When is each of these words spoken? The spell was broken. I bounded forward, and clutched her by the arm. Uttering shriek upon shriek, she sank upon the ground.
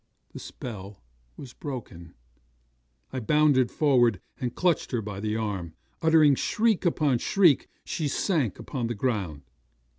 The 0.33 0.39
spell 0.39 0.99
was 1.37 1.53
broken. 1.53 2.15
I 3.13 3.19
bounded 3.19 3.69
forward, 3.69 4.19
and 4.39 4.55
clutched 4.55 4.89
her 4.89 5.01
by 5.03 5.19
the 5.19 5.35
arm. 5.35 5.75
Uttering 6.01 6.33
shriek 6.33 6.87
upon 6.87 7.19
shriek, 7.19 7.67
she 7.85 8.07
sank 8.07 8.57
upon 8.57 8.87
the 8.87 8.95
ground. 8.95 9.43